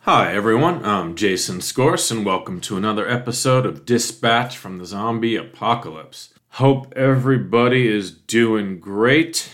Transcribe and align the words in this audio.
Hi, 0.00 0.34
everyone. 0.34 0.84
I'm 0.84 1.14
Jason 1.14 1.62
Scorse, 1.62 2.10
and 2.10 2.26
welcome 2.26 2.60
to 2.62 2.76
another 2.76 3.08
episode 3.08 3.64
of 3.64 3.86
Dispatch 3.86 4.58
from 4.58 4.76
the 4.76 4.84
Zombie 4.84 5.36
Apocalypse. 5.36 6.34
Hope 6.56 6.92
everybody 6.94 7.88
is 7.88 8.10
doing 8.10 8.78
great. 8.78 9.48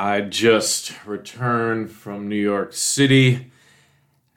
I 0.00 0.22
just 0.22 0.94
returned 1.04 1.90
from 1.90 2.26
New 2.26 2.34
York 2.34 2.72
City 2.72 3.52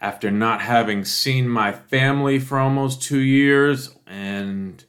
after 0.01 0.29
not 0.29 0.61
having 0.61 1.05
seen 1.05 1.47
my 1.47 1.71
family 1.71 2.37
for 2.37 2.59
almost 2.59 3.01
two 3.01 3.21
years 3.21 3.95
and 4.05 4.83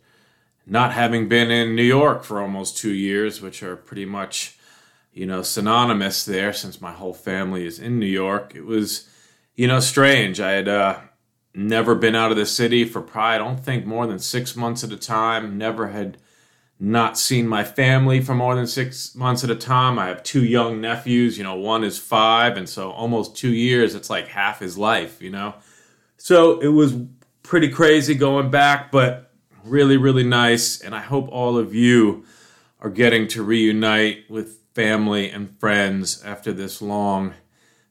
not 0.66 0.92
having 0.92 1.29
been 1.29 1.52
in 1.52 1.77
New 1.77 1.84
York 1.84 2.24
for 2.24 2.42
almost 2.42 2.77
two 2.77 2.92
years, 2.92 3.41
which 3.41 3.62
are 3.62 3.77
pretty 3.77 4.05
much, 4.05 4.59
you 5.12 5.27
know, 5.27 5.42
synonymous 5.42 6.24
there 6.24 6.52
since 6.52 6.80
my 6.80 6.91
whole 6.91 7.15
family 7.15 7.65
is 7.65 7.79
in 7.79 8.01
New 8.01 8.06
York. 8.06 8.52
It 8.56 8.65
was 8.65 9.09
you 9.54 9.68
know, 9.68 9.79
strange. 9.79 10.41
I 10.41 10.51
had 10.51 10.66
uh, 10.66 10.98
never 11.54 11.95
been 11.95 12.16
out 12.16 12.32
of 12.32 12.37
the 12.37 12.46
city 12.46 12.84
for 12.84 13.01
probably, 13.01 13.37
I 13.37 13.38
don't 13.38 13.60
think, 13.60 13.87
more 13.87 14.09
than 14.09 14.18
six 14.18 14.56
months 14.56 14.82
at 14.82 14.91
a 14.91 14.96
time. 14.96 15.56
Never 15.56 15.91
had 15.91 16.18
not 16.85 17.18
seen 17.18 17.49
my 17.49 17.65
family 17.65 18.21
for 18.21 18.35
more 18.35 18.54
than 18.54 18.66
six 18.66 19.15
months 19.15 19.43
at 19.43 19.51
a 19.51 19.57
time. 19.57 19.99
I 19.99 20.09
have 20.09 20.23
two 20.23 20.45
young 20.45 20.80
nephews. 20.80 21.38
You 21.38 21.45
know, 21.45 21.54
one 21.54 21.85
is 21.85 21.99
five, 21.99 22.57
and 22.57 22.68
so 22.68 22.91
almost 22.91 23.37
two 23.37 23.52
years. 23.52 23.95
It's 23.95 24.10
like 24.10 24.29
half 24.29 24.60
his 24.60 24.76
life. 24.76 25.23
You 25.23 25.30
know, 25.30 25.54
so 26.16 26.60
it 26.60 26.68
was 26.68 26.95
pretty 27.43 27.68
crazy 27.68 28.15
going 28.15 28.51
back, 28.51 28.91
but 28.91 29.32
really, 29.65 29.96
really 29.96 30.24
nice. 30.24 30.80
And 30.80 30.95
I 30.95 31.01
hope 31.01 31.29
all 31.29 31.57
of 31.57 31.74
you 31.74 32.24
are 32.80 32.91
getting 32.91 33.29
to 33.29 33.43
reunite 33.43 34.29
with 34.29 34.59
family 34.74 35.30
and 35.30 35.59
friends 35.59 36.23
after 36.23 36.52
this 36.52 36.82
long 36.82 37.35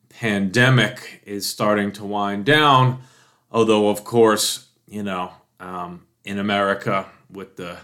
pandemic 0.09 1.21
is 1.25 1.47
starting 1.47 1.91
to 1.93 2.05
wind 2.05 2.45
down. 2.45 3.01
Although, 3.51 3.89
of 3.89 4.03
course, 4.03 4.67
you 4.87 5.01
know, 5.03 5.31
um, 5.59 6.05
in 6.25 6.37
America 6.37 7.07
with 7.29 7.55
the 7.55 7.77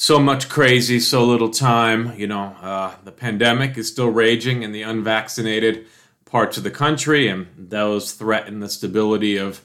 so 0.00 0.20
much 0.20 0.48
crazy, 0.48 1.00
so 1.00 1.24
little 1.24 1.50
time, 1.50 2.16
you 2.16 2.28
know, 2.28 2.54
uh, 2.62 2.94
the 3.02 3.10
pandemic 3.10 3.76
is 3.76 3.88
still 3.88 4.08
raging 4.08 4.62
in 4.62 4.70
the 4.70 4.82
unvaccinated 4.82 5.86
parts 6.24 6.56
of 6.56 6.62
the 6.62 6.70
country, 6.70 7.26
and 7.26 7.48
those 7.56 8.12
threaten 8.12 8.60
the 8.60 8.68
stability 8.68 9.36
of 9.36 9.64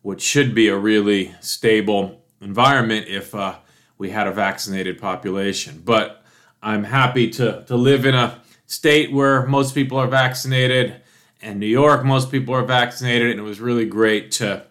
what 0.00 0.22
should 0.22 0.54
be 0.54 0.68
a 0.68 0.76
really 0.76 1.34
stable 1.40 2.22
environment 2.40 3.08
if 3.08 3.34
uh, 3.34 3.56
we 3.98 4.08
had 4.08 4.26
a 4.26 4.32
vaccinated 4.32 4.98
population. 4.98 5.82
But 5.84 6.24
I'm 6.62 6.84
happy 6.84 7.28
to, 7.32 7.62
to 7.66 7.76
live 7.76 8.06
in 8.06 8.14
a 8.14 8.40
state 8.64 9.12
where 9.12 9.46
most 9.46 9.74
people 9.74 9.98
are 9.98 10.06
vaccinated 10.06 10.96
and 11.42 11.60
New 11.60 11.66
York, 11.66 12.06
most 12.06 12.30
people 12.30 12.54
are 12.54 12.64
vaccinated, 12.64 13.32
and 13.32 13.38
it 13.38 13.42
was 13.42 13.60
really 13.60 13.84
great 13.84 14.30
to 14.32 14.64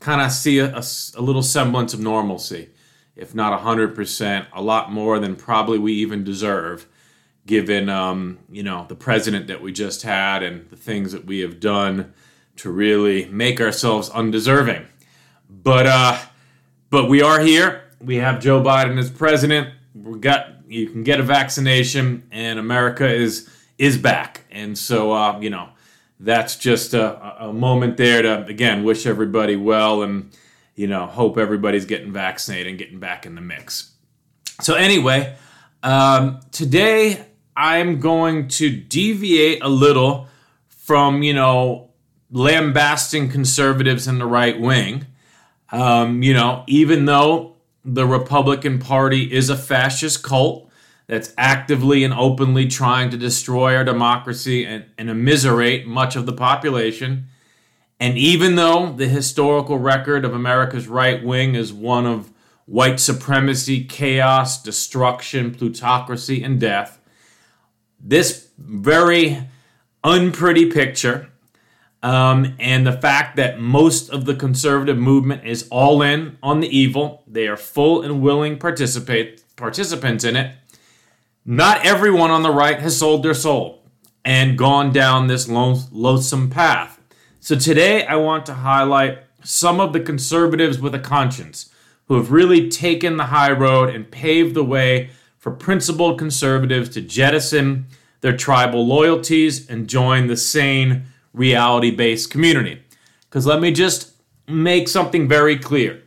kind 0.00 0.22
of 0.22 0.32
see 0.32 0.58
a, 0.58 0.74
a, 0.74 0.82
a, 1.16 1.20
little 1.20 1.42
semblance 1.42 1.92
of 1.92 2.00
normalcy, 2.00 2.70
if 3.16 3.34
not 3.34 3.60
100%, 3.60 4.46
a 4.52 4.62
lot 4.62 4.92
more 4.92 5.18
than 5.18 5.36
probably 5.36 5.78
we 5.78 5.92
even 5.94 6.24
deserve, 6.24 6.86
given, 7.46 7.88
um, 7.88 8.38
you 8.50 8.62
know, 8.62 8.86
the 8.88 8.94
president 8.94 9.46
that 9.46 9.62
we 9.62 9.72
just 9.72 10.02
had 10.02 10.42
and 10.42 10.68
the 10.70 10.76
things 10.76 11.12
that 11.12 11.24
we 11.24 11.40
have 11.40 11.60
done 11.60 12.12
to 12.56 12.70
really 12.70 13.26
make 13.26 13.60
ourselves 13.60 14.08
undeserving. 14.10 14.86
But, 15.48 15.86
uh, 15.86 16.18
but 16.90 17.08
we 17.08 17.22
are 17.22 17.40
here. 17.40 17.82
We 18.00 18.16
have 18.16 18.40
Joe 18.40 18.62
Biden 18.62 18.98
as 18.98 19.10
president. 19.10 19.70
We 19.94 20.18
got 20.18 20.50
you 20.68 20.88
can 20.88 21.04
get 21.04 21.20
a 21.20 21.22
vaccination, 21.22 22.26
and 22.30 22.58
America 22.58 23.06
is 23.08 23.48
is 23.78 23.98
back. 23.98 24.44
And 24.50 24.76
so, 24.78 25.12
uh, 25.12 25.40
you 25.40 25.50
know, 25.50 25.70
that's 26.20 26.56
just 26.56 26.94
a, 26.94 27.46
a 27.46 27.52
moment 27.52 27.96
there 27.96 28.22
to 28.22 28.44
again 28.46 28.84
wish 28.84 29.06
everybody 29.06 29.56
well 29.56 30.02
and 30.02 30.30
you 30.74 30.86
know 30.86 31.06
hope 31.06 31.38
everybody's 31.38 31.84
getting 31.84 32.12
vaccinated 32.12 32.66
and 32.68 32.78
getting 32.78 32.98
back 32.98 33.26
in 33.26 33.34
the 33.34 33.40
mix. 33.40 33.92
So 34.60 34.74
anyway, 34.74 35.34
um, 35.82 36.40
today 36.52 37.26
I'm 37.56 38.00
going 38.00 38.48
to 38.48 38.70
deviate 38.70 39.62
a 39.62 39.68
little 39.68 40.28
from 40.68 41.22
you 41.22 41.34
know 41.34 41.90
lambasting 42.30 43.28
conservatives 43.28 44.08
in 44.08 44.18
the 44.18 44.26
right 44.26 44.58
wing. 44.58 45.06
Um, 45.70 46.22
you 46.22 46.34
know, 46.34 46.64
even 46.66 47.04
though 47.04 47.56
the 47.84 48.06
Republican 48.06 48.78
Party 48.78 49.32
is 49.32 49.50
a 49.50 49.56
fascist 49.56 50.22
cult, 50.22 50.70
that's 51.06 51.34
actively 51.36 52.02
and 52.02 52.14
openly 52.14 52.66
trying 52.66 53.10
to 53.10 53.16
destroy 53.16 53.76
our 53.76 53.84
democracy 53.84 54.64
and, 54.64 54.84
and 54.96 55.10
immiserate 55.10 55.86
much 55.86 56.16
of 56.16 56.26
the 56.26 56.32
population. 56.32 57.26
And 58.00 58.18
even 58.18 58.56
though 58.56 58.92
the 58.92 59.08
historical 59.08 59.78
record 59.78 60.24
of 60.24 60.34
America's 60.34 60.88
right 60.88 61.24
wing 61.24 61.54
is 61.54 61.72
one 61.72 62.06
of 62.06 62.32
white 62.66 63.00
supremacy, 63.00 63.84
chaos, 63.84 64.62
destruction, 64.62 65.54
plutocracy, 65.54 66.42
and 66.42 66.60
death, 66.60 67.00
this 68.00 68.48
very 68.58 69.48
unpretty 70.02 70.70
picture 70.70 71.30
um, 72.02 72.54
and 72.58 72.86
the 72.86 72.92
fact 72.92 73.36
that 73.36 73.60
most 73.60 74.10
of 74.10 74.26
the 74.26 74.34
conservative 74.34 74.98
movement 74.98 75.46
is 75.46 75.66
all 75.70 76.02
in 76.02 76.36
on 76.42 76.60
the 76.60 76.68
evil, 76.68 77.22
they 77.26 77.48
are 77.48 77.56
full 77.56 78.02
and 78.02 78.20
willing 78.20 78.58
participate 78.58 79.42
participants 79.56 80.24
in 80.24 80.36
it 80.36 80.54
not 81.44 81.84
everyone 81.84 82.30
on 82.30 82.42
the 82.42 82.50
right 82.50 82.80
has 82.80 82.96
sold 82.96 83.22
their 83.22 83.34
soul 83.34 83.82
and 84.24 84.56
gone 84.56 84.92
down 84.92 85.26
this 85.26 85.46
loathsome 85.48 86.48
path. 86.48 86.93
So 87.44 87.54
today 87.56 88.06
I 88.06 88.16
want 88.16 88.46
to 88.46 88.54
highlight 88.54 89.18
some 89.42 89.78
of 89.78 89.92
the 89.92 90.00
conservatives 90.00 90.78
with 90.78 90.94
a 90.94 90.98
conscience 90.98 91.68
who 92.08 92.14
have 92.14 92.32
really 92.32 92.70
taken 92.70 93.18
the 93.18 93.24
high 93.24 93.52
road 93.52 93.94
and 93.94 94.10
paved 94.10 94.54
the 94.54 94.64
way 94.64 95.10
for 95.36 95.50
principled 95.50 96.18
conservatives 96.18 96.88
to 96.88 97.02
jettison 97.02 97.84
their 98.22 98.34
tribal 98.34 98.86
loyalties 98.86 99.68
and 99.68 99.90
join 99.90 100.26
the 100.26 100.38
sane, 100.38 101.04
reality 101.34 101.90
based 101.90 102.30
community. 102.30 102.82
Because 103.28 103.44
let 103.44 103.60
me 103.60 103.72
just 103.72 104.12
make 104.48 104.88
something 104.88 105.28
very 105.28 105.58
clear. 105.58 106.02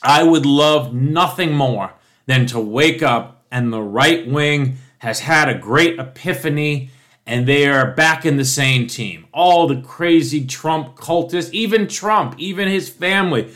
I 0.00 0.22
would 0.22 0.46
love 0.46 0.94
nothing 0.94 1.54
more 1.54 1.92
than 2.26 2.46
to 2.46 2.60
wake 2.60 3.02
up 3.02 3.44
and 3.50 3.72
the 3.72 3.82
right 3.82 4.28
wing 4.28 4.76
has 4.98 5.18
had 5.18 5.48
a 5.48 5.58
great 5.58 5.98
epiphany 5.98 6.90
and 7.28 7.46
they 7.46 7.68
are 7.68 7.92
back 7.92 8.24
in 8.24 8.38
the 8.38 8.44
same 8.44 8.86
team. 8.86 9.26
All 9.34 9.66
the 9.68 9.82
crazy 9.82 10.46
Trump 10.46 10.96
cultists, 10.96 11.52
even 11.52 11.86
Trump, 11.86 12.34
even 12.38 12.68
his 12.68 12.88
family, 12.88 13.52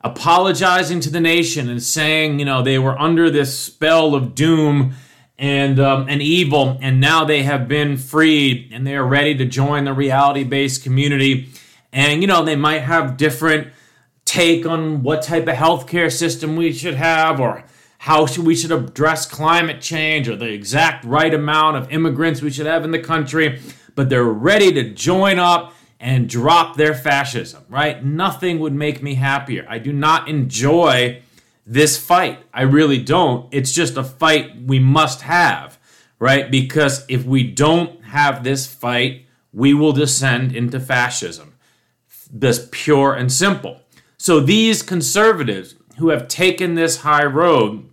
apologizing 0.00 1.00
to 1.00 1.10
the 1.10 1.18
nation 1.20 1.68
and 1.68 1.82
saying, 1.82 2.38
you 2.38 2.44
know, 2.44 2.62
they 2.62 2.78
were 2.78 2.96
under 2.96 3.28
this 3.28 3.58
spell 3.58 4.14
of 4.14 4.36
doom 4.36 4.94
and 5.38 5.80
um, 5.80 6.06
and 6.08 6.22
evil, 6.22 6.78
and 6.80 7.00
now 7.00 7.24
they 7.24 7.42
have 7.42 7.66
been 7.66 7.96
freed 7.96 8.70
and 8.72 8.86
they 8.86 8.94
are 8.94 9.04
ready 9.04 9.34
to 9.34 9.44
join 9.44 9.84
the 9.84 9.92
reality-based 9.92 10.84
community. 10.84 11.48
And 11.92 12.22
you 12.22 12.28
know, 12.28 12.44
they 12.44 12.56
might 12.56 12.82
have 12.82 13.16
different 13.16 13.68
take 14.24 14.64
on 14.64 15.02
what 15.02 15.22
type 15.22 15.48
of 15.48 15.56
healthcare 15.56 16.12
system 16.12 16.54
we 16.54 16.72
should 16.72 16.94
have, 16.94 17.40
or 17.40 17.64
how 17.98 18.26
we 18.38 18.54
should 18.54 18.72
address 18.72 19.26
climate 19.26 19.80
change 19.80 20.28
or 20.28 20.36
the 20.36 20.52
exact 20.52 21.04
right 21.04 21.32
amount 21.32 21.76
of 21.76 21.90
immigrants 21.90 22.42
we 22.42 22.50
should 22.50 22.66
have 22.66 22.84
in 22.84 22.90
the 22.90 22.98
country, 22.98 23.60
but 23.94 24.08
they're 24.08 24.24
ready 24.24 24.72
to 24.72 24.90
join 24.90 25.38
up 25.38 25.72
and 25.98 26.28
drop 26.28 26.76
their 26.76 26.94
fascism, 26.94 27.64
right? 27.68 28.04
Nothing 28.04 28.58
would 28.58 28.74
make 28.74 29.02
me 29.02 29.14
happier. 29.14 29.64
I 29.68 29.78
do 29.78 29.92
not 29.92 30.28
enjoy 30.28 31.22
this 31.66 31.98
fight. 31.98 32.38
I 32.52 32.62
really 32.62 33.02
don't. 33.02 33.48
It's 33.52 33.72
just 33.72 33.96
a 33.96 34.04
fight 34.04 34.62
we 34.62 34.78
must 34.78 35.22
have, 35.22 35.78
right? 36.18 36.50
Because 36.50 37.04
if 37.08 37.24
we 37.24 37.50
don't 37.50 38.04
have 38.04 38.44
this 38.44 38.66
fight, 38.66 39.26
we 39.52 39.72
will 39.72 39.92
descend 39.92 40.54
into 40.54 40.78
fascism. 40.78 41.54
This 42.30 42.68
pure 42.70 43.14
and 43.14 43.32
simple. 43.32 43.80
So 44.18 44.40
these 44.40 44.82
conservatives 44.82 45.74
who 45.98 46.10
have 46.10 46.28
taken 46.28 46.74
this 46.74 46.98
high 46.98 47.24
road 47.24 47.88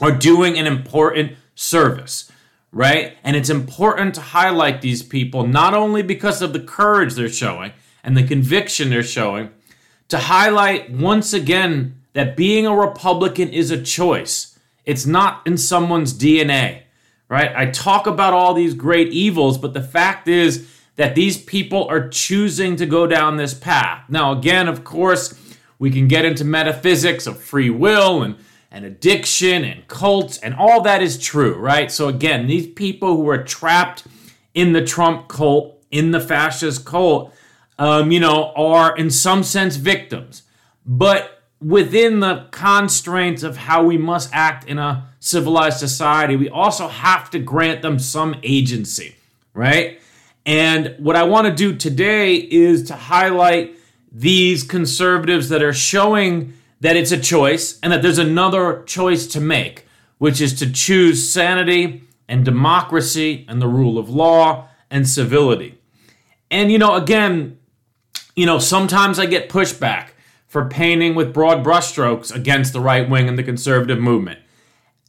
are 0.00 0.12
doing 0.12 0.58
an 0.58 0.66
important 0.66 1.32
service, 1.54 2.30
right? 2.72 3.16
And 3.22 3.36
it's 3.36 3.50
important 3.50 4.14
to 4.16 4.20
highlight 4.20 4.80
these 4.80 5.02
people 5.02 5.46
not 5.46 5.74
only 5.74 6.02
because 6.02 6.42
of 6.42 6.52
the 6.52 6.60
courage 6.60 7.14
they're 7.14 7.28
showing 7.28 7.72
and 8.02 8.16
the 8.16 8.26
conviction 8.26 8.90
they're 8.90 9.02
showing, 9.02 9.50
to 10.08 10.18
highlight 10.18 10.90
once 10.90 11.32
again 11.32 12.00
that 12.12 12.36
being 12.36 12.66
a 12.66 12.76
Republican 12.76 13.48
is 13.48 13.70
a 13.70 13.82
choice. 13.82 14.58
It's 14.84 15.06
not 15.06 15.46
in 15.46 15.56
someone's 15.56 16.12
DNA, 16.12 16.82
right? 17.28 17.52
I 17.56 17.66
talk 17.66 18.06
about 18.06 18.34
all 18.34 18.54
these 18.54 18.74
great 18.74 19.08
evils, 19.12 19.58
but 19.58 19.74
the 19.74 19.82
fact 19.82 20.28
is 20.28 20.68
that 20.96 21.14
these 21.14 21.38
people 21.42 21.86
are 21.88 22.08
choosing 22.08 22.76
to 22.76 22.86
go 22.86 23.06
down 23.06 23.36
this 23.36 23.54
path. 23.54 24.04
Now, 24.08 24.32
again, 24.32 24.68
of 24.68 24.84
course, 24.84 25.32
we 25.78 25.90
can 25.90 26.08
get 26.08 26.24
into 26.24 26.44
metaphysics 26.44 27.26
of 27.26 27.40
free 27.40 27.70
will 27.70 28.22
and, 28.22 28.36
and 28.70 28.84
addiction 28.84 29.64
and 29.64 29.86
cults, 29.88 30.38
and 30.38 30.54
all 30.54 30.80
that 30.82 31.02
is 31.02 31.18
true, 31.18 31.54
right? 31.54 31.90
So, 31.90 32.08
again, 32.08 32.46
these 32.46 32.66
people 32.66 33.16
who 33.16 33.28
are 33.28 33.42
trapped 33.42 34.04
in 34.54 34.72
the 34.72 34.84
Trump 34.84 35.28
cult, 35.28 35.82
in 35.90 36.10
the 36.10 36.20
fascist 36.20 36.84
cult, 36.84 37.34
um, 37.78 38.12
you 38.12 38.20
know, 38.20 38.52
are 38.56 38.96
in 38.96 39.10
some 39.10 39.42
sense 39.42 39.76
victims. 39.76 40.42
But 40.86 41.42
within 41.60 42.20
the 42.20 42.46
constraints 42.50 43.42
of 43.42 43.56
how 43.56 43.82
we 43.82 43.96
must 43.96 44.30
act 44.32 44.68
in 44.68 44.78
a 44.78 45.08
civilized 45.20 45.78
society, 45.78 46.36
we 46.36 46.48
also 46.48 46.88
have 46.88 47.30
to 47.30 47.38
grant 47.38 47.82
them 47.82 47.98
some 47.98 48.36
agency, 48.42 49.16
right? 49.54 50.00
And 50.46 50.94
what 50.98 51.16
I 51.16 51.22
want 51.22 51.46
to 51.46 51.54
do 51.54 51.74
today 51.74 52.34
is 52.34 52.84
to 52.84 52.94
highlight 52.94 53.76
these 54.14 54.62
conservatives 54.62 55.48
that 55.48 55.62
are 55.62 55.72
showing 55.72 56.54
that 56.80 56.96
it's 56.96 57.12
a 57.12 57.18
choice 57.18 57.80
and 57.82 57.92
that 57.92 58.00
there's 58.00 58.18
another 58.18 58.84
choice 58.84 59.26
to 59.26 59.40
make, 59.40 59.86
which 60.18 60.40
is 60.40 60.54
to 60.60 60.70
choose 60.70 61.28
sanity 61.28 62.04
and 62.28 62.44
democracy 62.44 63.44
and 63.48 63.60
the 63.60 63.66
rule 63.66 63.98
of 63.98 64.08
law 64.08 64.68
and 64.90 65.08
civility. 65.08 65.78
And, 66.50 66.70
you 66.70 66.78
know, 66.78 66.94
again, 66.94 67.58
you 68.36 68.46
know, 68.46 68.58
sometimes 68.58 69.18
I 69.18 69.26
get 69.26 69.48
pushback 69.48 70.10
for 70.46 70.68
painting 70.68 71.16
with 71.16 71.34
broad 71.34 71.64
brushstrokes 71.64 72.32
against 72.32 72.72
the 72.72 72.80
right 72.80 73.08
wing 73.10 73.28
and 73.28 73.36
the 73.36 73.42
conservative 73.42 73.98
movement. 73.98 74.38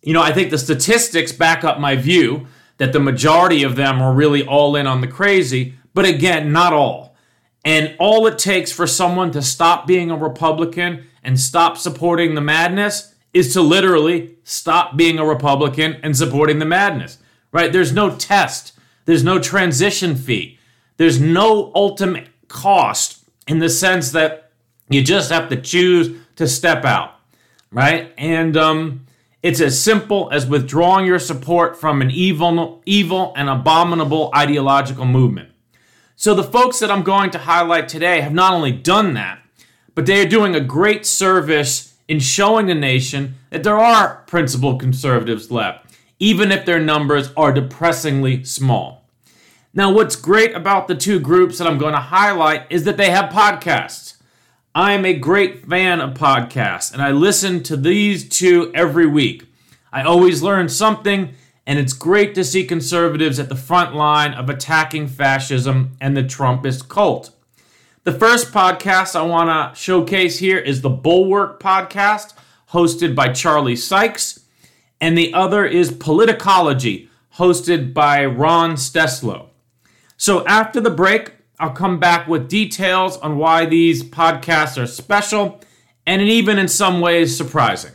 You 0.02 0.14
know, 0.14 0.22
I 0.22 0.34
think 0.34 0.50
the 0.50 0.58
statistics 0.58 1.32
back 1.32 1.64
up 1.64 1.80
my 1.80 1.96
view 1.96 2.48
that 2.78 2.94
the 2.94 3.00
majority 3.00 3.64
of 3.64 3.76
them 3.76 4.02
are 4.02 4.14
really 4.14 4.46
all 4.46 4.76
in 4.76 4.88
on 4.88 5.02
the 5.02 5.08
crazy, 5.08 5.76
but 5.94 6.06
again, 6.06 6.52
not 6.52 6.74
all. 6.74 7.15
And 7.66 7.96
all 7.98 8.28
it 8.28 8.38
takes 8.38 8.72
for 8.72 8.86
someone 8.86 9.32
to 9.32 9.42
stop 9.42 9.88
being 9.88 10.12
a 10.12 10.16
Republican 10.16 11.08
and 11.24 11.40
stop 11.40 11.78
supporting 11.78 12.36
the 12.36 12.42
madness 12.42 13.16
is 13.34 13.52
to 13.54 13.62
literally 13.62 14.36
stop 14.44 14.96
being 14.96 15.18
a 15.18 15.26
Republican 15.26 15.98
and 16.04 16.16
supporting 16.16 16.60
the 16.60 16.66
madness, 16.66 17.18
right? 17.52 17.74
There's 17.74 17.92
no 17.92 18.16
test, 18.16 18.74
there's 19.06 19.24
no 19.24 19.40
transition 19.40 20.16
fee, 20.16 20.60
there's 20.98 21.20
no 21.20 21.72
ultimate 21.74 22.28
cost 22.48 23.26
in 23.48 23.58
the 23.58 23.70
sense 23.70 24.12
that 24.12 24.52
you 24.88 25.04
just 25.04 25.32
have 25.32 25.50
to 25.50 25.60
choose 25.60 26.16
to 26.36 26.48
step 26.48 26.86
out, 26.86 27.16
right? 27.72 28.14
And 28.16 28.56
um, 28.56 29.08
it's 29.42 29.60
as 29.60 29.82
simple 29.82 30.30
as 30.32 30.46
withdrawing 30.46 31.08
your 31.08 31.20
support 31.20 31.76
from 31.76 32.04
an 32.04 32.12
evil, 32.12 32.84
evil 32.86 33.34
and 33.36 33.50
abominable 33.50 34.30
ideological 34.36 35.06
movement. 35.06 35.50
So 36.18 36.34
the 36.34 36.44
folks 36.44 36.80
that 36.80 36.90
I'm 36.90 37.04
going 37.04 37.30
to 37.32 37.40
highlight 37.40 37.90
today 37.90 38.22
have 38.22 38.34
not 38.34 38.54
only 38.54 38.72
done 38.72 39.16
that, 39.16 39.40
but 39.96 40.06
they 40.06 40.26
are 40.26 40.30
doing 40.30 40.56
a 40.56 40.62
great 40.62 41.06
service 41.06 41.96
in 42.08 42.20
showing 42.20 42.68
the 42.68 42.76
nation 42.76 43.36
that 43.50 43.64
there 43.64 43.78
are 43.78 44.24
principled 44.26 44.80
conservatives 44.80 45.52
left, 45.52 45.94
even 46.18 46.54
if 46.54 46.66
their 46.66 46.80
numbers 46.80 47.32
are 47.36 47.52
depressingly 47.52 48.46
small. 48.46 49.04
Now, 49.74 49.92
what's 49.92 50.16
great 50.16 50.56
about 50.56 50.88
the 50.88 50.96
two 50.96 51.20
groups 51.20 51.58
that 51.58 51.68
I'm 51.68 51.78
going 51.78 51.94
to 51.94 52.00
highlight 52.00 52.66
is 52.70 52.86
that 52.86 52.96
they 52.96 53.10
have 53.10 53.30
podcasts. 53.30 54.16
I'm 54.74 55.06
a 55.06 55.14
great 55.14 55.68
fan 55.68 56.00
of 56.00 56.14
podcasts, 56.14 56.94
and 56.94 57.02
I 57.02 57.12
listen 57.12 57.62
to 57.64 57.76
these 57.76 58.28
two 58.30 58.72
every 58.74 59.06
week. 59.06 59.48
I 59.92 60.04
always 60.04 60.42
learn 60.42 60.70
something, 60.70 61.34
and 61.66 61.80
it's 61.80 61.94
great 61.94 62.36
to 62.36 62.44
see 62.44 62.66
conservatives 62.66 63.40
at 63.40 63.50
the 63.50 63.56
front 63.56 63.96
line 63.96 64.34
of 64.34 64.50
attacking 64.50 65.08
fascism 65.08 65.98
and 66.00 66.16
the 66.16 66.24
Trumpist 66.24 66.88
cult. 66.88 67.32
The 68.04 68.12
first 68.12 68.52
podcast 68.52 69.16
I 69.16 69.24
want 69.24 69.50
to 69.50 69.80
showcase 69.80 70.38
here 70.38 70.60
is 70.60 70.82
the 70.82 70.90
Bulwark 70.90 71.60
podcast, 71.60 72.34
hosted 72.70 73.16
by 73.16 73.34
Charlie 73.34 73.76
Sykes, 73.76 74.42
and 75.02 75.18
the 75.18 75.34
other 75.34 75.66
is 75.66 75.92
Politicology, 75.92 77.10
hosted 77.38 77.94
by 77.96 78.24
Ron 78.26 78.74
Steslow. 78.74 79.48
So 80.18 80.46
after 80.46 80.80
the 80.80 80.92
break, 80.92 81.34
I'll 81.60 81.72
come 81.72 82.00
back 82.00 82.28
with 82.28 82.48
details 82.48 83.18
on 83.18 83.38
why 83.38 83.66
these 83.66 84.04
podcasts 84.04 84.82
are 84.82 84.88
special 84.88 85.60
and 86.06 86.22
even 86.22 86.60
in 86.60 86.68
some 86.68 87.02
ways 87.02 87.36
surprising. 87.36 87.95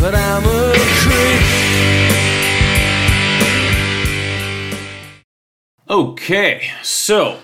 But 0.00 0.14
I'm 0.14 0.44
a 0.46 0.72
creep. 1.02 1.42
Okay, 5.90 6.70
so 6.82 7.38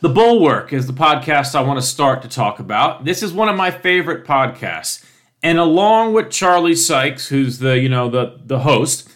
The 0.00 0.08
Bulwark 0.08 0.72
is 0.72 0.88
the 0.88 0.92
podcast 0.92 1.54
I 1.54 1.60
want 1.60 1.78
to 1.78 1.86
start 1.86 2.22
to 2.22 2.28
talk 2.28 2.58
about. 2.58 3.04
This 3.04 3.22
is 3.22 3.32
one 3.32 3.48
of 3.48 3.54
my 3.54 3.70
favorite 3.70 4.26
podcasts. 4.26 5.04
And 5.44 5.58
along 5.58 6.12
with 6.12 6.28
Charlie 6.28 6.74
Sykes, 6.74 7.28
who's 7.28 7.60
the, 7.60 7.78
you 7.78 7.88
know, 7.88 8.08
the 8.08 8.40
the 8.44 8.60
host, 8.60 9.08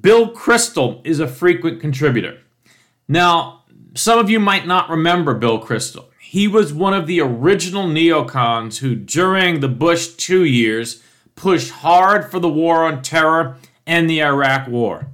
Bill 0.00 0.32
Kristol 0.32 1.04
is 1.04 1.18
a 1.18 1.26
frequent 1.26 1.80
contributor. 1.80 2.38
Now, 3.08 3.64
some 3.94 4.20
of 4.20 4.30
you 4.30 4.38
might 4.38 4.64
not 4.64 4.88
remember 4.88 5.34
Bill 5.34 5.60
Kristol. 5.60 6.04
He 6.20 6.46
was 6.46 6.72
one 6.72 6.94
of 6.94 7.08
the 7.08 7.20
original 7.20 7.88
neocons 7.88 8.78
who, 8.78 8.94
during 8.94 9.58
the 9.58 9.68
Bush 9.68 10.08
two 10.08 10.44
years, 10.44 11.02
pushed 11.38 11.70
hard 11.70 12.30
for 12.30 12.40
the 12.40 12.48
war 12.48 12.84
on 12.84 13.00
terror 13.00 13.56
and 13.86 14.10
the 14.10 14.20
Iraq 14.22 14.66
War. 14.68 15.06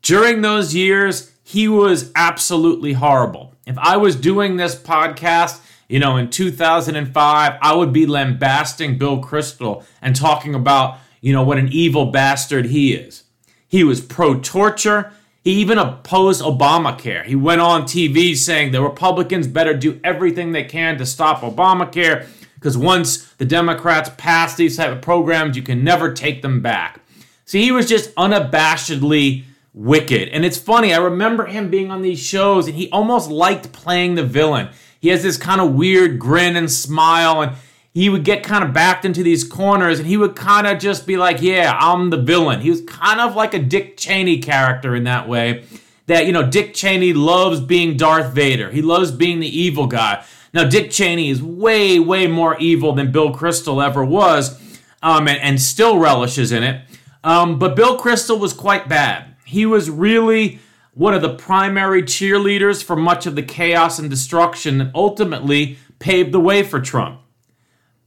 During 0.00 0.40
those 0.40 0.74
years, 0.74 1.30
he 1.44 1.68
was 1.68 2.10
absolutely 2.16 2.94
horrible. 2.94 3.54
If 3.66 3.76
I 3.78 3.98
was 3.98 4.16
doing 4.16 4.56
this 4.56 4.74
podcast, 4.74 5.60
you 5.88 6.00
know, 6.00 6.16
in 6.16 6.30
2005, 6.30 7.58
I 7.60 7.74
would 7.74 7.92
be 7.92 8.06
lambasting 8.06 8.96
Bill 8.96 9.20
Kristol 9.20 9.84
and 10.00 10.16
talking 10.16 10.54
about, 10.54 10.98
you 11.20 11.34
know, 11.34 11.42
what 11.42 11.58
an 11.58 11.68
evil 11.70 12.06
bastard 12.06 12.66
he 12.66 12.94
is. 12.94 13.24
He 13.68 13.84
was 13.84 14.00
pro 14.00 14.40
torture. 14.40 15.12
He 15.44 15.52
even 15.54 15.76
opposed 15.76 16.40
Obamacare. 16.40 17.24
He 17.24 17.36
went 17.36 17.60
on 17.60 17.82
TV 17.82 18.34
saying 18.34 18.72
the 18.72 18.82
Republicans 18.82 19.46
better 19.46 19.74
do 19.74 20.00
everything 20.02 20.52
they 20.52 20.64
can 20.64 20.96
to 20.96 21.04
stop 21.04 21.40
Obamacare 21.42 22.26
because 22.62 22.78
once 22.78 23.26
the 23.38 23.44
Democrats 23.44 24.08
pass 24.16 24.54
these 24.54 24.76
type 24.76 24.92
of 24.92 25.02
programs, 25.02 25.56
you 25.56 25.64
can 25.64 25.82
never 25.82 26.12
take 26.12 26.42
them 26.42 26.62
back. 26.62 27.00
See, 27.44 27.60
he 27.60 27.72
was 27.72 27.88
just 27.88 28.14
unabashedly 28.14 29.42
wicked. 29.74 30.28
And 30.28 30.44
it's 30.44 30.58
funny, 30.58 30.94
I 30.94 30.98
remember 30.98 31.46
him 31.46 31.70
being 31.70 31.90
on 31.90 32.02
these 32.02 32.20
shows 32.20 32.68
and 32.68 32.76
he 32.76 32.88
almost 32.90 33.28
liked 33.28 33.72
playing 33.72 34.14
the 34.14 34.22
villain. 34.22 34.68
He 35.00 35.08
has 35.08 35.24
this 35.24 35.36
kind 35.36 35.60
of 35.60 35.74
weird 35.74 36.20
grin 36.20 36.54
and 36.54 36.70
smile 36.70 37.42
and 37.42 37.56
he 37.92 38.08
would 38.08 38.22
get 38.22 38.44
kind 38.44 38.62
of 38.62 38.72
backed 38.72 39.04
into 39.04 39.24
these 39.24 39.42
corners 39.42 39.98
and 39.98 40.06
he 40.06 40.16
would 40.16 40.36
kind 40.36 40.68
of 40.68 40.78
just 40.78 41.04
be 41.04 41.16
like, 41.16 41.42
Yeah, 41.42 41.76
I'm 41.76 42.10
the 42.10 42.22
villain. 42.22 42.60
He 42.60 42.70
was 42.70 42.82
kind 42.82 43.20
of 43.20 43.34
like 43.34 43.54
a 43.54 43.58
Dick 43.58 43.96
Cheney 43.96 44.38
character 44.38 44.94
in 44.94 45.02
that 45.04 45.28
way. 45.28 45.64
That, 46.06 46.26
you 46.26 46.32
know, 46.32 46.48
Dick 46.48 46.74
Cheney 46.74 47.12
loves 47.12 47.60
being 47.60 47.96
Darth 47.96 48.32
Vader, 48.32 48.70
he 48.70 48.82
loves 48.82 49.10
being 49.10 49.40
the 49.40 49.48
evil 49.48 49.88
guy. 49.88 50.24
Now, 50.54 50.64
Dick 50.68 50.90
Cheney 50.90 51.30
is 51.30 51.42
way, 51.42 51.98
way 51.98 52.26
more 52.26 52.58
evil 52.58 52.92
than 52.92 53.10
Bill 53.10 53.32
Kristol 53.32 53.84
ever 53.84 54.04
was 54.04 54.60
um, 55.02 55.26
and, 55.26 55.38
and, 55.40 55.60
still 55.60 55.98
relishes 55.98 56.52
in 56.52 56.62
it. 56.62 56.82
Um, 57.24 57.58
but 57.58 57.74
Bill 57.74 57.98
Kristol 57.98 58.38
was 58.38 58.52
quite 58.52 58.88
bad. 58.88 59.34
He 59.44 59.64
was 59.64 59.88
really 59.88 60.60
one 60.94 61.14
of 61.14 61.22
the 61.22 61.34
primary 61.34 62.02
cheerleaders 62.02 62.84
for 62.84 62.96
much 62.96 63.26
of 63.26 63.34
the 63.34 63.42
chaos 63.42 63.98
and 63.98 64.10
destruction 64.10 64.78
that 64.78 64.90
ultimately 64.94 65.78
paved 65.98 66.32
the 66.32 66.40
way 66.40 66.62
for 66.62 66.80
Trump. 66.80 67.20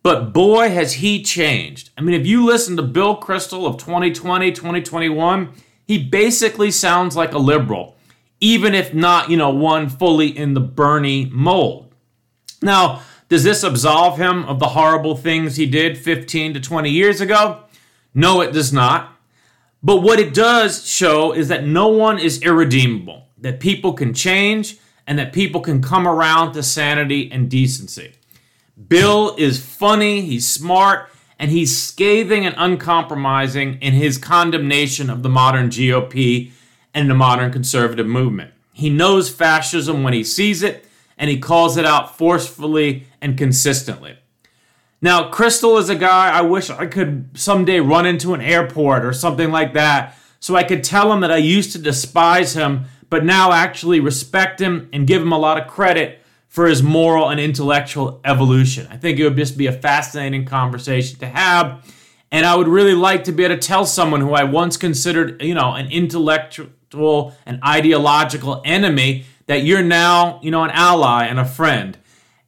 But 0.04 0.34
boy, 0.34 0.70
has 0.70 0.94
he 0.94 1.24
changed. 1.24 1.90
I 1.98 2.02
mean, 2.02 2.20
if 2.20 2.28
you 2.28 2.46
listen 2.46 2.78
to 2.78 2.84
Bill 2.84 3.20
Kristol 3.20 3.66
of 3.66 3.78
2020, 3.78 4.52
2021, 4.52 5.52
he 5.88 6.04
basically 6.04 6.70
sounds 6.70 7.16
like 7.16 7.34
a 7.34 7.40
liberal, 7.40 7.96
even 8.40 8.76
if 8.76 8.94
not, 8.94 9.32
you 9.32 9.38
know, 9.38 9.50
one 9.50 9.90
fully 9.90 10.28
in 10.28 10.54
the 10.54 10.60
Bernie 10.60 11.26
mold. 11.32 11.85
Now, 12.66 13.02
does 13.30 13.44
this 13.44 13.64
absolve 13.64 14.18
him 14.18 14.44
of 14.46 14.60
the 14.60 14.70
horrible 14.70 15.16
things 15.16 15.56
he 15.56 15.66
did 15.66 15.98
15 15.98 16.56
to 16.56 16.60
20 16.60 16.90
years 16.90 17.22
ago? 17.22 17.64
No, 18.14 18.42
it 18.42 18.52
does 18.52 18.74
not. 18.74 19.18
But 19.82 20.02
what 20.02 20.20
it 20.20 20.34
does 20.34 20.88
show 20.88 21.32
is 21.32 21.48
that 21.48 21.66
no 21.66 21.88
one 21.88 22.20
is 22.20 22.42
irredeemable, 22.42 23.28
that 23.38 23.60
people 23.60 23.94
can 23.94 24.14
change, 24.14 24.78
and 25.08 25.20
that 25.20 25.32
people 25.32 25.62
can 25.62 25.82
come 25.82 26.08
around 26.08 26.54
to 26.54 26.64
sanity 26.64 27.32
and 27.32 27.50
decency. 27.50 28.14
Bill 28.88 29.36
is 29.38 29.64
funny, 29.64 30.22
he's 30.22 30.48
smart, 30.48 31.10
and 31.38 31.52
he's 31.52 31.78
scathing 31.78 32.46
and 32.46 32.56
uncompromising 32.58 33.76
in 33.82 33.94
his 33.94 34.18
condemnation 34.18 35.10
of 35.10 35.22
the 35.22 35.30
modern 35.30 35.70
GOP 35.70 36.52
and 36.94 37.10
the 37.10 37.14
modern 37.14 37.52
conservative 37.52 38.08
movement. 38.08 38.52
He 38.74 38.90
knows 38.90 39.30
fascism 39.30 40.02
when 40.04 40.14
he 40.14 40.24
sees 40.24 40.64
it, 40.64 40.85
and 41.18 41.30
he 41.30 41.40
calls 41.40 41.78
it 41.78 41.86
out 41.86 42.18
forcefully 42.18 43.08
and 43.22 43.38
consistently. 43.38 44.18
Now, 45.02 45.30
Kristol 45.30 45.80
is 45.80 45.90
a 45.90 45.96
guy 45.96 46.30
I 46.32 46.42
wish 46.42 46.70
I 46.70 46.88
could 46.88 47.30
someday 47.34 47.80
run 47.80 48.06
into 48.06 48.34
an 48.34 48.42
airport 48.42 49.06
or 49.06 49.14
something 49.14 49.52
like 49.52 49.74
that 49.74 50.18
so 50.40 50.56
I 50.56 50.64
could 50.64 50.84
tell 50.84 51.12
him 51.12 51.22
that 51.22 51.32
I 51.32 51.38
used 51.38 51.72
to 51.72 51.80
despise 51.80 52.54
him, 52.54 52.86
but 53.10 53.26
now 53.26 53.52
actually 53.52 54.00
respect 54.00 54.60
him 54.60 54.90
and 54.94 55.08
give 55.08 55.22
him 55.22 55.32
a 55.32 55.40
lot 55.40 55.60
of 55.60 55.68
credit 55.68 56.22
for 56.48 56.68
his 56.68 56.82
moral 56.82 57.30
and 57.30 57.40
intellectual 57.40 58.22
evolution. 58.24 58.88
I 58.90 58.98
think 58.98 59.20
it 59.20 59.24
would 59.26 59.36
just 59.36 59.58
be 59.58 59.68
a 59.68 59.72
fascinating 59.72 60.46
conversation 60.46 61.20
to 61.20 61.28
have. 61.28 61.84
And 62.32 62.46
I 62.46 62.56
would 62.56 62.68
really 62.68 62.96
like 62.96 63.26
to 63.26 63.32
be 63.32 63.44
able 63.44 63.56
to 63.56 63.62
tell 63.62 63.86
someone 63.86 64.22
who 64.22 64.34
I 64.34 64.44
once 64.44 64.78
considered, 64.78 65.42
you 65.42 65.54
know, 65.54 65.74
an 65.74 65.92
intellectual 65.92 67.34
and 67.46 67.60
ideological 67.64 68.62
enemy 68.66 69.26
that 69.48 69.64
you're 69.64 69.84
now, 69.84 70.40
you 70.42 70.52
know, 70.52 70.64
an 70.64 70.72
ally 70.72 71.26
and 71.26 71.40
a 71.40 71.46
friend. 71.46 71.98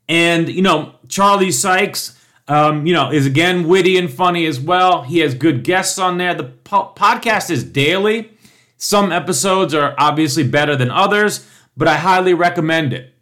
And, 0.09 0.49
you 0.49 0.61
know, 0.61 0.95
Charlie 1.07 1.51
Sykes, 1.51 2.17
um, 2.47 2.85
you 2.85 2.93
know, 2.93 3.11
is 3.11 3.25
again 3.25 3.67
witty 3.67 3.97
and 3.97 4.11
funny 4.11 4.45
as 4.45 4.59
well. 4.59 5.03
He 5.03 5.19
has 5.19 5.33
good 5.33 5.63
guests 5.63 5.99
on 5.99 6.17
there. 6.17 6.33
The 6.33 6.45
po- 6.45 6.93
podcast 6.95 7.49
is 7.49 7.63
daily. 7.63 8.31
Some 8.77 9.11
episodes 9.11 9.73
are 9.73 9.95
obviously 9.97 10.47
better 10.47 10.75
than 10.75 10.91
others, 10.91 11.47
but 11.75 11.87
I 11.87 11.97
highly 11.97 12.33
recommend 12.33 12.93
it. 12.93 13.13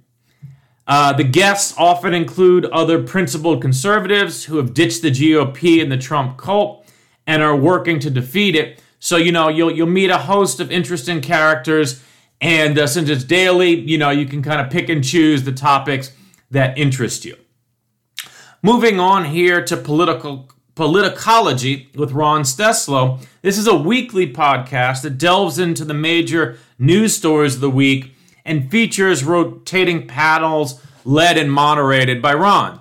Uh, 0.88 1.14
the 1.14 1.24
guests 1.24 1.74
often 1.78 2.14
include 2.14 2.66
other 2.66 3.02
principled 3.02 3.62
conservatives 3.62 4.46
who 4.46 4.58
have 4.58 4.74
ditched 4.74 5.02
the 5.02 5.10
GOP 5.10 5.82
and 5.82 5.92
the 5.92 5.98
Trump 5.98 6.38
cult 6.38 6.86
and 7.26 7.42
are 7.42 7.56
working 7.56 8.00
to 8.00 8.12
defeat 8.12 8.56
it. 8.56 8.80
So, 9.00 9.18
you 9.18 9.32
know, 9.32 9.48
you'll, 9.48 9.72
you'll 9.72 9.88
meet 9.88 10.12
a 10.12 10.18
host 10.18 10.60
of 10.60 10.72
interesting 10.72 11.22
characters 11.22 12.04
and 12.42 12.78
uh, 12.78 12.88
since 12.88 13.10
it's 13.10 13.24
daily, 13.24 13.74
you 13.74 13.98
know, 13.98 14.10
you 14.10 14.26
can 14.26 14.42
kind 14.42 14.62
of 14.62 14.70
pick 14.70 14.90
and 14.90 15.04
choose 15.04 15.44
the 15.44 15.52
topics 15.52 16.12
that 16.52 16.78
interest 16.78 17.26
you. 17.26 17.38
Moving 18.62 19.00
on 19.00 19.26
here 19.26 19.64
to 19.66 19.78
political 19.78 20.50
politicology 20.76 21.96
with 21.96 22.12
Ron 22.12 22.42
Steslow. 22.42 23.26
This 23.42 23.58
is 23.58 23.68
a 23.68 23.76
weekly 23.76 24.32
podcast 24.32 25.04
that 25.04 25.18
delves 25.18 25.58
into 25.58 25.86
the 25.86 25.94
major 25.94 26.58
news 26.78 27.16
stories 27.16 27.56
of 27.56 27.62
the 27.62 27.70
week 27.70 28.14
and 28.44 28.70
features 28.70 29.24
rotating 29.24 30.06
panels 30.06 30.82
led 31.06 31.38
and 31.38 31.52
moderated 31.52 32.22
by 32.22 32.34
Ron. 32.34 32.80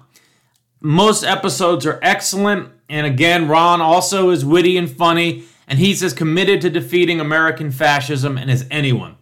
Most 0.81 1.25
episodes 1.25 1.87
are 1.87 2.01
excellent, 2.03 2.71
and 2.89 3.07
again, 3.07 3.49
Ron 3.49 3.81
also 3.81 4.31
is 4.31 4.45
witty 4.45 4.77
and 4.77 4.91
funny, 4.91 5.45
and 5.69 5.79
he's 5.79 6.03
as 6.03 6.13
committed 6.13 6.61
to 6.63 6.71
defeating 6.71 7.21
American 7.21 7.71
fascism 7.71 8.37
and 8.37 8.51
as 8.51 8.67
anyone. 8.71 9.17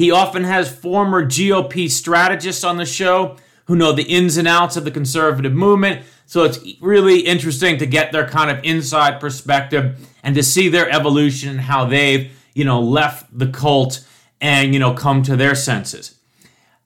He 0.00 0.10
often 0.10 0.44
has 0.44 0.74
former 0.74 1.26
GOP 1.26 1.90
strategists 1.90 2.64
on 2.64 2.78
the 2.78 2.86
show 2.86 3.36
who 3.66 3.76
know 3.76 3.92
the 3.92 4.04
ins 4.04 4.38
and 4.38 4.48
outs 4.48 4.78
of 4.78 4.84
the 4.84 4.90
conservative 4.90 5.52
movement. 5.52 6.06
So 6.24 6.44
it's 6.44 6.58
really 6.80 7.18
interesting 7.18 7.76
to 7.76 7.84
get 7.84 8.10
their 8.10 8.26
kind 8.26 8.50
of 8.50 8.64
inside 8.64 9.20
perspective 9.20 10.08
and 10.22 10.34
to 10.36 10.42
see 10.42 10.70
their 10.70 10.88
evolution 10.88 11.50
and 11.50 11.60
how 11.60 11.84
they've, 11.84 12.32
you 12.54 12.64
know, 12.64 12.80
left 12.80 13.26
the 13.38 13.48
cult 13.48 14.02
and, 14.40 14.72
you 14.72 14.80
know, 14.80 14.94
come 14.94 15.22
to 15.24 15.36
their 15.36 15.54
senses. 15.54 16.14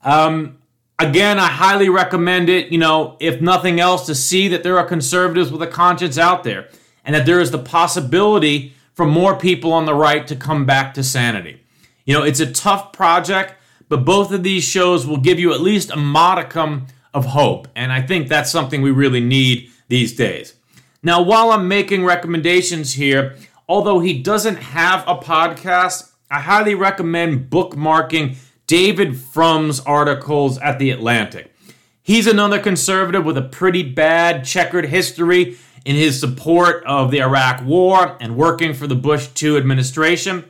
Um, 0.03 0.59
again, 0.99 1.39
I 1.39 1.51
highly 1.51 1.89
recommend 1.89 2.49
it, 2.49 2.73
you 2.73 2.79
know, 2.79 3.17
if 3.21 3.41
nothing 3.41 3.79
else, 3.79 4.07
to 4.07 4.17
see 4.17 4.49
that 4.49 4.65
there 4.65 4.77
are 4.77 4.85
conservatives 4.85 5.53
with 5.53 5.63
a 5.63 5.69
conscience 5.69 6.19
out 6.19 6.43
there 6.43 6.69
and 7.05 7.15
that 7.15 7.27
there 7.27 7.39
is 7.39 7.53
the 7.53 7.61
possibility 7.61 8.75
for 8.93 9.07
more 9.07 9.39
people 9.39 9.73
on 9.73 9.87
the 9.87 9.95
right 9.95 10.27
to 10.27 10.35
come 10.35 10.67
back 10.67 10.95
to 10.95 11.05
sanity. 11.05 11.61
You 12.05 12.15
know, 12.15 12.23
it's 12.23 12.41
a 12.41 12.51
tough 12.51 12.93
project, 12.93 13.55
but 13.89 14.05
both 14.05 14.33
of 14.33 14.43
these 14.43 14.65
shows 14.65 15.07
will 15.07 15.19
give 15.19 15.39
you 15.39 15.53
at 15.53 15.61
least 15.61 15.91
a 15.91 15.97
modicum 15.97 16.87
of 17.13 17.27
hope. 17.27 17.69
And 17.75 17.93
I 17.93 18.03
think 18.03 18.29
that's 18.29 18.51
something 18.51 18.83
we 18.83 18.91
really 18.91 19.21
need 19.21 19.71
these 19.89 20.15
days. 20.15 20.55
Now, 21.03 21.23
while 21.23 21.51
I'm 21.51 21.69
making 21.69 22.05
recommendations 22.05 22.95
here, 22.95 23.37
although 23.69 24.01
he 24.01 24.23
doesn't 24.23 24.57
have 24.57 25.07
a 25.07 25.17
podcast, 25.17 26.11
I 26.31 26.41
highly 26.41 26.75
recommend 26.75 27.51
bookmarking 27.51 28.37
David 28.67 29.17
Frum's 29.17 29.81
articles 29.81 30.59
at 30.59 30.79
The 30.79 30.91
Atlantic. 30.91 31.55
He's 32.03 32.27
another 32.27 32.59
conservative 32.59 33.25
with 33.25 33.39
a 33.39 33.43
pretty 33.43 33.83
bad 33.83 34.45
checkered 34.45 34.87
history 34.87 35.57
in 35.85 35.97
his 35.97 36.19
support 36.19 36.83
of 36.85 37.11
the 37.11 37.21
Iraq 37.21 37.65
War 37.65 38.17
and 38.21 38.37
working 38.37 38.75
for 38.75 38.87
the 38.87 38.95
Bush 38.95 39.29
II 39.43 39.57
administration. 39.57 40.45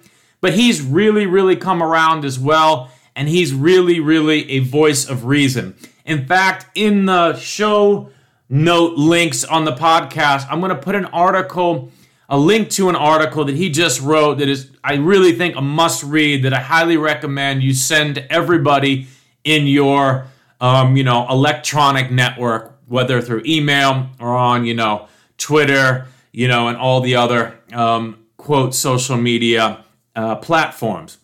But 0.45 0.53
he's 0.53 0.83
really, 0.83 1.25
really 1.25 1.57
come 1.57 1.83
around 1.83 2.27
as 2.27 2.39
well, 2.39 2.91
and 3.17 3.31
he's 3.31 3.55
really, 3.55 3.99
really 3.99 4.51
a 4.51 4.59
voice 4.59 5.09
of 5.09 5.25
reason. 5.25 5.75
In 6.05 6.27
fact, 6.27 6.67
in 6.75 7.07
the 7.07 7.35
show 7.37 8.11
note 8.51 8.99
links 8.99 9.43
on 9.43 9.65
the 9.65 9.73
podcast, 9.73 10.47
I'm 10.51 10.61
going 10.61 10.69
to 10.69 10.77
put 10.77 10.97
an 10.97 11.07
article, 11.07 11.91
a 12.29 12.37
link 12.37 12.69
to 12.73 12.91
an 12.91 12.95
article 12.95 13.47
that 13.47 13.57
he 13.57 13.71
just 13.71 14.03
wrote 14.03 14.37
that 14.41 14.51
is, 14.51 14.71
I 14.85 14.97
really 14.97 15.33
think, 15.33 15.57
a 15.57 15.63
must 15.63 16.05
read 16.05 16.43
that 16.43 16.53
I 16.53 16.61
highly 16.61 16.99
recommend 16.99 17.63
you 17.63 17.73
send 17.73 18.17
to 18.17 18.31
everybody 18.31 19.07
in 19.45 19.67
your, 19.67 20.27
um, 20.61 20.95
you 20.95 21.05
know, 21.05 21.27
electronic 21.31 22.11
network, 22.11 22.79
whether 22.87 23.23
through 23.23 23.45
email 23.47 24.11
or 24.21 24.35
on, 24.35 24.67
you 24.67 24.75
know, 24.75 25.09
Twitter, 25.39 26.07
you 26.33 26.49
know, 26.49 26.69
and 26.69 26.77
all 26.77 27.01
the 27.01 27.17
other 27.17 27.59
um, 27.73 28.19
quote 28.37 28.75
social 28.75 29.17
media 29.17 29.84
uh, 30.17 30.37
platforms. 30.37 31.19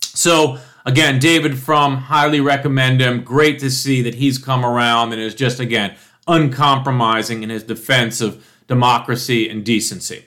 So, 0.00 0.58
again, 0.84 1.18
David 1.18 1.58
Frum, 1.58 1.96
highly 1.96 2.40
recommend 2.40 3.00
him. 3.00 3.24
Great 3.24 3.58
to 3.60 3.70
see 3.70 4.02
that 4.02 4.14
he's 4.14 4.38
come 4.38 4.64
around 4.64 5.12
and 5.12 5.20
is 5.20 5.34
just, 5.34 5.60
again, 5.60 5.96
uncompromising 6.26 7.42
in 7.42 7.50
his 7.50 7.62
defense 7.62 8.20
of 8.20 8.44
democracy 8.68 9.48
and 9.48 9.64
decency. 9.64 10.26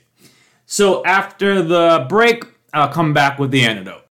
So, 0.66 1.06
after 1.06 1.62
the 1.62 2.06
break, 2.10 2.44
I'll 2.74 2.92
come 2.92 3.14
back 3.14 3.40
with 3.40 3.52
the 3.52 3.64
antidote. 3.64 4.07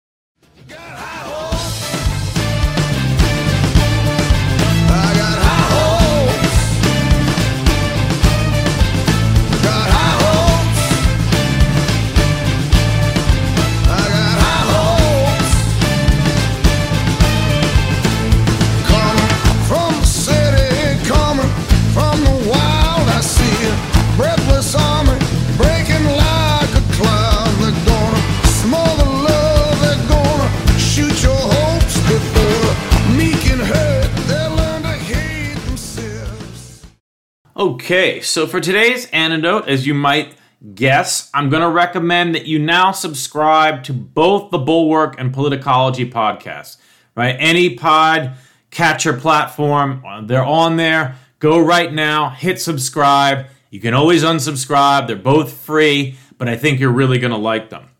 Okay, 37.86 38.20
so 38.20 38.48
for 38.48 38.60
today's 38.60 39.06
antidote, 39.12 39.68
as 39.68 39.86
you 39.86 39.94
might 39.94 40.34
guess, 40.74 41.30
I'm 41.36 41.51
going 41.51 41.62
to 41.62 41.70
recommend 41.70 42.34
that 42.34 42.48
you 42.48 42.58
now 42.58 42.92
subscribe 42.92 43.84
to 43.84 43.94
both 43.94 44.50
the 44.50 44.58
Bulwark 44.58 45.20
and 45.20 45.32
Politicology 45.32 46.12
podcasts. 46.12 46.77
Right, 47.13 47.36
any 47.38 47.75
pod 47.75 48.38
catcher 48.72 49.13
platform, 49.13 50.04
uh, 50.04 50.22
they're 50.22 50.44
on 50.44 50.77
there. 50.77 51.18
Go 51.38 51.60
right 51.60 51.94
now, 51.94 52.32
hit 52.32 52.60
subscribe. 52.60 53.46
You 53.70 53.80
can 53.80 53.94
always 53.94 54.24
unsubscribe. 54.24 55.06
They're 55.06 55.15
both 55.15 55.54
free, 55.54 56.18
but 56.39 56.50
I 56.50 56.58
think 56.58 56.80
you're 56.80 56.89
really 56.89 57.20
going 57.20 57.34
to 57.34 57.38
like 57.38 57.70
them. 57.70 57.92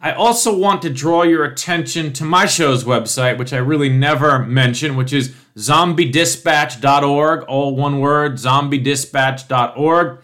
I 0.00 0.12
also 0.12 0.56
want 0.56 0.82
to 0.82 0.90
draw 0.90 1.24
your 1.24 1.44
attention 1.44 2.12
to 2.12 2.24
my 2.24 2.46
show's 2.46 2.84
website, 2.84 3.38
which 3.38 3.52
I 3.52 3.58
really 3.58 3.88
never 3.88 4.38
mention, 4.38 4.94
which 4.94 5.12
is 5.12 5.34
zombiedispatch.org, 5.56 7.42
all 7.44 7.76
one 7.76 8.00
word, 8.00 8.34
zombiedispatch.org. 8.34 10.22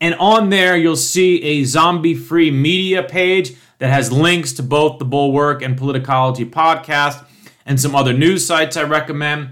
And 0.00 0.14
on 0.14 0.50
there, 0.50 0.76
you'll 0.76 0.96
see 0.96 1.42
a 1.42 1.64
zombie 1.64 2.14
free 2.14 2.50
media 2.50 3.02
page 3.02 3.54
that 3.78 3.90
has 3.90 4.12
links 4.12 4.52
to 4.54 4.62
both 4.62 4.98
the 4.98 5.04
Bulwark 5.04 5.62
and 5.62 5.78
Politicology 5.78 6.48
podcast 6.48 7.24
and 7.66 7.80
some 7.80 7.94
other 7.94 8.12
news 8.12 8.46
sites 8.46 8.76
I 8.76 8.84
recommend. 8.84 9.50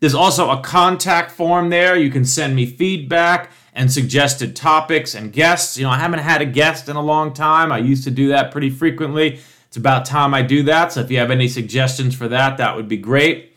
There's 0.00 0.14
also 0.14 0.50
a 0.50 0.60
contact 0.60 1.30
form 1.30 1.70
there. 1.70 1.96
You 1.96 2.10
can 2.10 2.24
send 2.24 2.54
me 2.54 2.66
feedback 2.66 3.50
and 3.72 3.90
suggested 3.90 4.54
topics 4.54 5.14
and 5.14 5.32
guests. 5.32 5.76
You 5.76 5.84
know, 5.84 5.90
I 5.90 5.98
haven't 5.98 6.20
had 6.20 6.42
a 6.42 6.46
guest 6.46 6.88
in 6.88 6.96
a 6.96 7.02
long 7.02 7.32
time. 7.32 7.72
I 7.72 7.78
used 7.78 8.04
to 8.04 8.10
do 8.10 8.28
that 8.28 8.50
pretty 8.50 8.70
frequently. 8.70 9.40
It's 9.68 9.76
about 9.76 10.04
time 10.04 10.34
I 10.34 10.42
do 10.42 10.62
that. 10.64 10.92
So 10.92 11.00
if 11.00 11.10
you 11.10 11.18
have 11.18 11.30
any 11.30 11.48
suggestions 11.48 12.14
for 12.14 12.28
that, 12.28 12.58
that 12.58 12.76
would 12.76 12.88
be 12.88 12.96
great. 12.96 13.55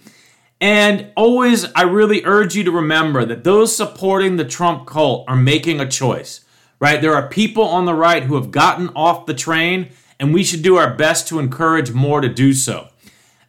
And 0.61 1.11
always, 1.15 1.71
I 1.73 1.83
really 1.83 2.23
urge 2.25 2.55
you 2.55 2.63
to 2.65 2.71
remember 2.71 3.25
that 3.25 3.43
those 3.43 3.75
supporting 3.75 4.35
the 4.35 4.45
Trump 4.45 4.87
cult 4.87 5.25
are 5.27 5.35
making 5.35 5.79
a 5.79 5.89
choice, 5.89 6.41
right? 6.79 7.01
There 7.01 7.15
are 7.15 7.29
people 7.29 7.63
on 7.63 7.85
the 7.85 7.93
right 7.93 8.23
who 8.23 8.35
have 8.35 8.51
gotten 8.51 8.89
off 8.89 9.25
the 9.25 9.33
train, 9.33 9.89
and 10.19 10.33
we 10.33 10.43
should 10.43 10.61
do 10.61 10.75
our 10.75 10.93
best 10.93 11.27
to 11.29 11.39
encourage 11.39 11.91
more 11.91 12.19
to 12.19 12.27
do 12.27 12.51
so. 12.51 12.89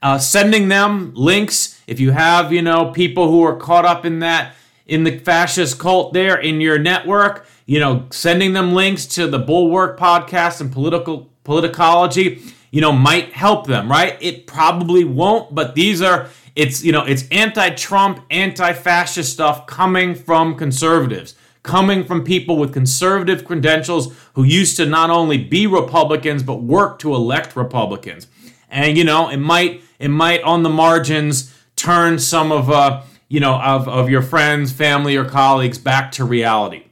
Uh, 0.03 0.19
sending 0.19 0.69
them 0.69 1.13
links 1.15 1.83
if 1.87 1.99
you 1.99 2.13
have, 2.13 2.53
you 2.53 2.63
know, 2.63 2.93
people 2.93 3.29
who 3.31 3.43
are 3.43 3.57
caught 3.57 3.85
up 3.85 4.07
in 4.07 4.21
that 4.21 4.55
in 4.87 5.05
the 5.05 5.19
fascist 5.19 5.79
cult 5.79 6.13
there 6.13 6.37
in 6.37 6.61
your 6.61 6.79
network, 6.79 7.47
you 7.67 7.79
know, 7.79 8.07
sending 8.11 8.53
them 8.53 8.73
links 8.73 9.07
to 9.07 9.27
the 9.29 9.39
Bulwark 9.39 9.99
podcast 9.99 10.61
and 10.61 10.73
political 10.73 11.31
politicology, 11.45 12.43
you 12.71 12.81
know, 12.81 12.93
might 12.93 13.33
help 13.33 13.67
them, 13.67 13.91
right? 13.91 14.17
It 14.21 14.47
probably 14.47 15.05
won't, 15.05 15.55
but 15.55 15.75
these 15.75 16.03
are 16.03 16.29
it's, 16.57 16.83
you 16.83 16.93
know, 16.93 17.05
it's 17.05 17.29
anti-Trump, 17.31 18.25
anti-fascist 18.31 19.33
stuff 19.33 19.67
coming 19.67 20.15
from 20.15 20.55
conservatives, 20.57 21.35
coming 21.63 22.05
from 22.05 22.25
people 22.25 22.57
with 22.57 22.73
conservative 22.73 23.45
credentials 23.45 24.15
who 24.35 24.43
used 24.43 24.77
to 24.77 24.87
not 24.87 25.11
only 25.11 25.39
be 25.39 25.67
Republicans 25.67 26.43
but 26.43 26.63
work 26.63 26.99
to 26.99 27.15
elect 27.15 27.57
Republicans. 27.57 28.27
And 28.69 28.97
you 28.97 29.05
know, 29.05 29.29
it 29.29 29.39
might 29.39 29.83
it 29.99 30.09
might 30.09 30.43
on 30.43 30.63
the 30.63 30.71
margins 30.71 31.55
turn 31.77 32.19
some 32.19 32.53
of 32.53 32.71
uh 32.71 33.03
you 33.31 33.39
know, 33.39 33.55
of, 33.61 33.89
of 33.89 34.11
your 34.11 34.23
friends, 34.23 34.73
family, 34.73 35.17
or 35.17 35.25
colleagues 35.25 35.79
back 35.79 36.11
to 36.11 36.25
reality. 36.25 36.83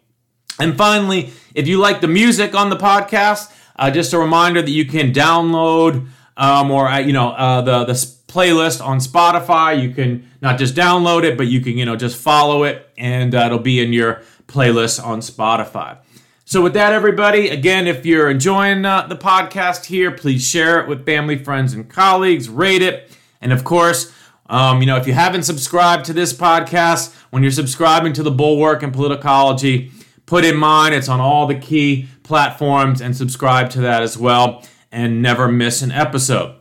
And 0.61 0.79
finally, 0.79 1.33
if 1.53 1.67
you 1.67 1.79
like 1.79 2.01
the 2.01 2.07
music 2.07 2.55
on 2.55 2.71
the 2.71 2.77
podcast, 2.77 3.53
uh, 3.75 3.91
just 3.91 4.13
a 4.13 4.19
reminder 4.19 4.63
that 4.63 4.71
you 4.71 4.87
can 4.87 5.13
download 5.13 6.07
um, 6.37 6.71
or 6.71 6.89
uh, 6.89 6.99
you 6.99 7.13
know 7.13 7.31
uh, 7.31 7.61
the 7.63 7.85
the 7.85 7.95
playlist 8.29 8.85
on 8.85 8.99
Spotify. 8.99 9.83
You 9.83 9.91
can 9.91 10.31
not 10.41 10.59
just 10.59 10.75
download 10.75 11.25
it, 11.25 11.37
but 11.37 11.49
you 11.49 11.61
can 11.61 11.77
you 11.77 11.85
know 11.85 11.97
just 11.97 12.17
follow 12.17 12.63
it, 12.63 12.89
and 12.97 13.35
uh, 13.35 13.47
it'll 13.47 13.59
be 13.59 13.83
in 13.83 13.93
your 13.93 14.23
playlist 14.47 15.05
on 15.05 15.21
Spotify. 15.21 15.99
So 16.45 16.63
with 16.63 16.73
that, 16.75 16.93
everybody, 16.93 17.49
again, 17.49 17.87
if 17.87 18.07
you're 18.07 18.31
enjoying 18.31 18.85
uh, 18.85 19.07
the 19.07 19.17
podcast 19.17 19.87
here, 19.87 20.11
please 20.11 20.47
share 20.47 20.81
it 20.81 20.89
with 20.89 21.05
family, 21.05 21.37
friends, 21.37 21.75
and 21.75 21.89
colleagues. 21.89 22.49
Rate 22.49 22.83
it, 22.83 23.11
and 23.41 23.53
of 23.53 23.65
course. 23.65 24.13
Um, 24.51 24.81
you 24.81 24.87
know, 24.87 24.97
if 24.97 25.07
you 25.07 25.13
haven't 25.13 25.43
subscribed 25.43 26.07
to 26.07 26.15
this 26.15 26.33
podcast, 26.33 27.15
when 27.29 27.43
you're 27.43 27.53
subscribing 27.53 28.15
to 28.15 28.23
the 28.23 28.31
Bulwark 28.31 28.83
and 28.83 28.95
Politicology, 28.95 29.93
put 30.25 30.43
in 30.43 30.57
mind 30.57 30.95
it's 30.95 31.09
on 31.09 31.21
all 31.21 31.47
the 31.47 31.55
key 31.55 32.09
platforms 32.23 33.03
and 33.03 33.15
subscribe 33.15 33.69
to 33.71 33.81
that 33.83 34.03
as 34.03 34.17
well 34.17 34.65
and 34.91 35.21
never 35.21 35.49
miss 35.49 35.83
an 35.83 35.93
episode. 35.93 36.58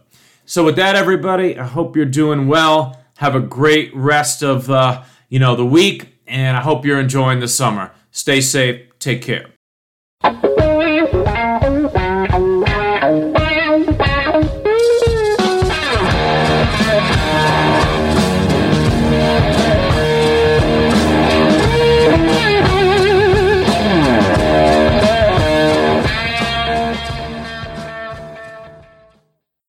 So 0.48 0.63
with 0.63 0.77
that, 0.77 0.96
everybody, 0.96 1.60
I 1.60 1.66
hope 1.66 1.98
you're 1.98 2.06
doing 2.06 2.48
well. 2.48 3.04
Have 3.18 3.36
a 3.36 3.42
great 3.42 3.94
rest 3.94 4.42
of 4.42 4.72
uh, 4.72 5.04
you 5.27 5.39
know, 5.39 5.58
the 5.58 5.66
week, 5.66 6.20
and 6.25 6.56
I 6.56 6.62
hope 6.62 6.86
you're 6.86 7.01
enjoying 7.01 7.42
the 7.42 7.50
summer. 7.50 7.92
Stay 8.12 8.39
safe. 8.39 8.82
Take 8.98 9.22
care. 9.22 9.48